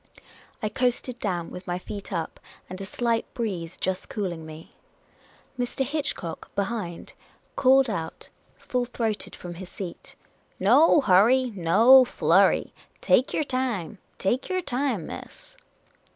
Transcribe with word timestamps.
I 0.63 0.69
coasted 0.69 1.19
down, 1.19 1.51
with 1.51 1.67
my 1.67 1.77
feet 1.77 2.11
up, 2.11 2.39
and 2.67 2.81
a 2.81 2.87
slight 2.87 3.31
breeze 3.35 3.77
just 3.77 4.09
cooling 4.09 4.47
me. 4.47 4.71
Mr. 5.59 5.85
Hitchcock, 5.85 6.49
behind, 6.55 7.13
called 7.55 7.87
out, 7.87 8.29
full 8.57 8.81
84 8.85 8.85
Miss 8.89 8.89
Cay 8.89 9.03
ley's 9.03 9.15
Adventures 9.15 9.17
throated, 9.19 9.35
from 9.35 9.53
his 9.53 9.69
seat:" 9.69 10.15
No 10.71 11.01
hurry! 11.01 11.45
No 11.51 12.03
flurry! 12.03 12.73
Take 12.99 13.31
your 13.31 13.43
time! 13.43 13.99
Take— 14.17 14.49
your— 14.49 14.61
time, 14.63 15.05
miss 15.05 15.55